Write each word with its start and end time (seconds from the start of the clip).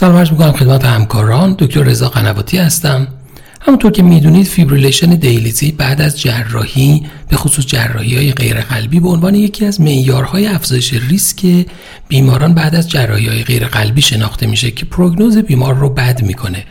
سلام 0.00 0.16
عرض 0.16 0.30
می‌کنم 0.30 0.52
خدمت 0.52 0.84
همکاران. 0.84 1.56
دکتر 1.58 1.82
رضا 1.82 2.08
قنواتی 2.08 2.58
هستم. 2.58 3.08
همونطور 3.60 3.92
که 3.92 4.02
می‌دونید 4.02 4.46
fibrillation 4.46 5.10
دهلیزی 5.10 5.72
بعد 5.72 6.00
از 6.00 6.20
جراحی 6.20 7.06
به 7.28 7.36
خصوص 7.36 7.66
جراحی 7.66 8.16
های 8.16 8.32
غیر 8.32 8.60
قلبی 8.60 9.00
به 9.00 9.08
عنوان 9.08 9.34
یکی 9.34 9.66
از 9.66 9.80
معیارهای 9.80 10.46
افزایش 10.46 10.92
ریسک 10.92 11.66
بیماران 12.08 12.54
بعد 12.54 12.74
از 12.74 12.90
جراحی 12.90 13.26
های 13.26 13.42
غیر 13.42 13.66
قلبی 13.66 14.02
شناخته 14.02 14.46
میشه 14.46 14.70
که 14.70 14.84
پروگنوز 14.84 15.38
بیمار 15.38 15.74
رو 15.74 15.90
بد 15.90 16.22
می‌کنه. 16.22 16.64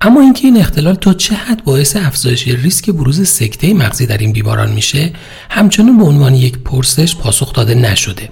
اما 0.00 0.20
اینکه 0.20 0.46
این 0.46 0.56
اختلال 0.56 0.94
تا 0.94 1.14
چه 1.14 1.34
حد 1.34 1.64
باعث 1.64 1.96
افزایش 1.96 2.48
ریسک 2.48 2.90
بروز 2.90 3.28
سکته 3.28 3.74
مغزی 3.74 4.06
در 4.06 4.18
این 4.18 4.32
بیماران 4.32 4.72
میشه 4.72 5.10
همچنان 5.50 5.98
به 5.98 6.04
عنوان 6.04 6.34
یک 6.34 6.58
پرسش 6.58 7.16
پاسخ 7.16 7.52
داده 7.52 7.74
نشده. 7.74 8.28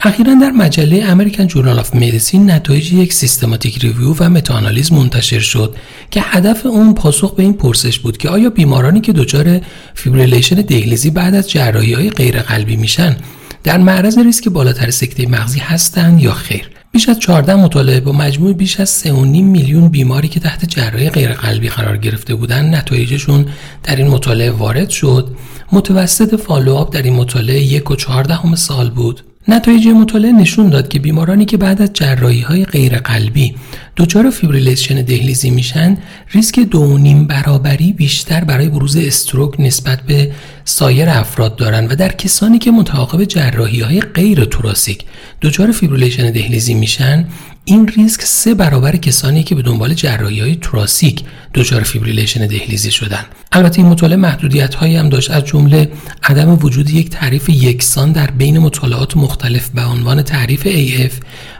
اخیرا 0.00 0.34
در 0.34 0.50
مجله 0.50 1.04
American 1.04 1.46
Journal 1.46 1.78
of 1.78 1.94
Medicine 1.94 2.50
نتایج 2.50 2.92
یک 2.92 3.12
systematic 3.12 3.78
review 3.78 4.14
و 4.20 4.28
متاآنالیز 4.28 4.92
منتشر 4.92 5.38
شد 5.38 5.76
که 6.10 6.20
هدف 6.24 6.66
اون 6.66 6.94
پاسخ 6.94 7.34
به 7.34 7.42
این 7.42 7.52
پرسش 7.52 7.98
بود 7.98 8.16
که 8.16 8.28
آیا 8.28 8.50
بیمارانی 8.50 9.00
که 9.00 9.12
دچار 9.12 9.60
fibrillation 9.94 10.56
دهلیزی 10.56 11.10
بعد 11.10 11.34
از 11.34 11.50
جراحی 11.50 11.92
های 11.92 12.10
غیرقلبی 12.10 12.76
میشن 12.76 13.16
در 13.64 13.78
معرض 13.78 14.18
ریسک 14.18 14.48
بالاتر 14.48 14.90
سکته 14.90 15.28
مغزی 15.28 15.58
هستند 15.58 16.22
یا 16.22 16.32
خیر؟ 16.32 16.70
بیش 16.92 17.08
از 17.08 17.18
14 17.18 17.54
مطالعه 17.54 18.00
با 18.00 18.12
مجموع 18.12 18.52
بیش 18.52 18.80
از 18.80 19.02
3.5 19.04 19.10
میلیون 19.10 19.88
بیماری 19.88 20.28
که 20.28 20.40
تحت 20.40 20.64
جراحی 20.64 21.10
غیرقلبی 21.10 21.68
قرار 21.68 21.96
گرفته 21.96 22.34
بودند 22.34 22.74
نتایجشون 22.74 23.46
در 23.82 23.96
این 23.96 24.08
مطالعه 24.08 24.50
وارد 24.50 24.90
شد. 24.90 25.36
متوسط 25.72 26.40
follow-up 26.40 26.94
در 26.94 27.02
این 27.02 27.14
مطالعه 27.14 27.62
یک 27.62 27.90
و 27.90 28.56
سال 28.56 28.90
بود. 28.90 29.22
نتایج 29.48 29.88
مطالعه 29.88 30.32
نشون 30.32 30.68
داد 30.68 30.88
که 30.88 30.98
بیمارانی 30.98 31.44
که 31.44 31.56
بعد 31.56 31.82
از 31.82 31.92
جراحی 31.92 32.40
های 32.40 32.64
غیر 32.64 32.98
قلبی 32.98 33.54
دچار 33.96 34.30
fibrillation 34.30 35.02
دهلیزی 35.02 35.50
میشن 35.50 35.98
ریسک 36.30 36.60
دو 36.60 36.98
نیم 36.98 37.26
برابری 37.26 37.92
بیشتر 37.92 38.44
برای 38.44 38.68
بروز 38.68 38.96
stroke 38.96 39.60
نسبت 39.60 40.02
به 40.02 40.32
سایر 40.64 41.08
افراد 41.08 41.56
دارند 41.56 41.92
و 41.92 41.96
در 41.96 42.12
کسانی 42.12 42.58
که 42.58 42.70
متعاقب 42.70 43.24
جراحی 43.24 43.80
های 43.80 44.00
غیر 44.00 44.44
thoracic 44.44 45.04
دچار 45.42 45.72
fibrillation 45.72 46.30
دهلیزی 46.30 46.74
میشن 46.74 47.24
این 47.68 47.88
ریسک 47.88 48.22
سه 48.22 48.54
برابر 48.54 48.96
کسانی 48.96 49.42
که 49.42 49.54
به 49.54 49.62
دنبال 49.62 49.94
جراحی 49.94 50.40
های 50.40 50.56
thoracic 50.56 51.24
دچار 51.54 51.82
fibrillation 51.82 52.46
دهلیزی 52.46 52.90
شدن. 52.90 53.24
البته 53.52 53.78
این 53.78 53.88
مطالعه 53.88 54.16
محدودیت 54.16 54.74
هایی 54.74 54.96
هم 54.96 55.08
داشت. 55.08 55.30
از 55.30 55.44
جمله 55.44 55.90
عدم 56.22 56.58
وجود 56.62 56.90
یک 56.90 57.10
تعریف 57.10 57.48
یکسان 57.48 58.12
در 58.12 58.30
بین 58.30 58.58
مطالعات 58.58 59.16
مختلف 59.16 59.68
به 59.68 59.84
عنوان 59.84 60.22
تعریف 60.22 60.62
AF 60.62 61.12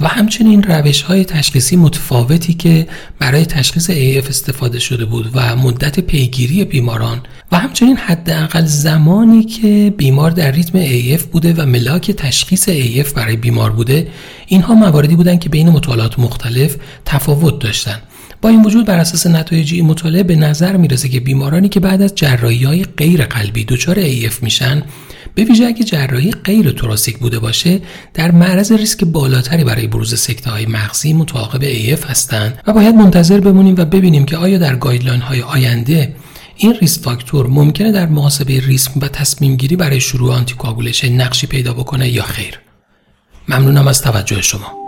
و 0.00 0.08
همچنین 0.08 0.62
روش 0.62 1.02
های 1.02 1.24
تشخیصی 1.24 1.76
متفاوتی 1.76 2.54
که 2.54 2.88
برای 3.18 3.46
تشخیص 3.46 3.90
AF 3.90 4.28
استفاده 4.28 4.78
شده 4.78 5.04
بود 5.04 5.30
و 5.34 5.56
مدت 5.56 6.00
پیگیری 6.00 6.64
بیماران 6.64 7.20
و 7.52 7.58
همچنین 7.58 7.96
حداقل 7.96 8.64
زمانی 8.64 9.44
که 9.44 9.94
بیمار 9.96 10.30
در 10.30 10.50
ریتم 10.50 10.84
AF 10.84 11.22
بوده 11.22 11.54
و 11.54 11.66
ملاک 11.66 12.10
تشخیص 12.10 12.68
AF 12.68 13.12
برای 13.12 13.36
بیمار 13.36 13.70
بوده. 13.70 14.08
اینها 14.46 14.74
مواردی 14.74 15.16
بودند 15.16 15.40
که 15.40 15.48
بین 15.48 15.68
مطالعات 15.88 16.18
مختلف 16.18 16.76
تفاوت 17.04 17.58
داشتند 17.58 18.02
با 18.42 18.48
این 18.48 18.64
وجود 18.64 18.86
بر 18.86 18.98
اساس 18.98 19.26
نتایج 19.26 19.74
این 19.74 19.86
مطالعه 19.86 20.22
به 20.22 20.36
نظر 20.36 20.76
می‌رسه 20.76 21.08
که 21.08 21.20
بیمارانی 21.20 21.68
که 21.68 21.80
بعد 21.80 22.02
از 22.02 22.14
جراحی 22.14 22.64
های 22.64 22.84
غیر 22.84 23.24
قلبی 23.24 23.64
دچار 23.64 23.96
AF 23.96 24.42
میشن 24.42 24.82
به 25.34 25.44
ویژه 25.44 25.64
اگه 25.64 25.84
جراحی 25.84 26.30
غیر 26.30 26.70
thoracic 26.70 27.18
بوده 27.18 27.38
باشه 27.38 27.80
در 28.14 28.30
معرض 28.30 28.72
ریسک 28.72 29.04
بالاتری 29.04 29.64
برای 29.64 29.86
بروز 29.86 30.20
سکته 30.20 30.50
های 30.50 30.66
مغزی 30.66 31.12
متعاقب 31.12 31.60
AF 31.60 32.10
هستند 32.10 32.58
و 32.66 32.72
باید 32.72 32.94
منتظر 32.94 33.40
بمونیم 33.40 33.74
و 33.78 33.84
ببینیم 33.84 34.24
که 34.24 34.36
آیا 34.36 34.58
در 34.58 34.76
guideline 34.76 35.20
های 35.20 35.42
آینده 35.42 36.14
این 36.56 36.74
risk 36.80 37.00
factor 37.00 37.46
ممکنه 37.46 37.92
در 37.92 38.06
محاسبه 38.06 38.60
ریسک 38.60 38.96
و 38.96 39.08
تصمیم 39.08 39.56
گیری 39.56 39.76
برای 39.76 40.00
شروع 40.00 40.34
anticoagulation 40.34 41.12
نقشی 41.12 41.46
پیدا 41.46 41.72
بکنه 41.72 42.08
یا 42.08 42.22
خیر. 42.22 42.60
ممنونم 43.48 43.88
از 43.88 44.02
توجه 44.02 44.42
شما. 44.42 44.87